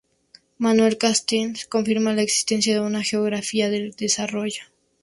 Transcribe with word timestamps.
Manuel 0.57 0.97
Castells 0.97 1.67
confirma 1.67 2.11
la 2.15 2.23
existencia 2.23 2.73
de 2.73 2.79
una 2.79 3.03
"geografía 3.03 3.69
del 3.69 3.91
desarrollo". 3.91 4.63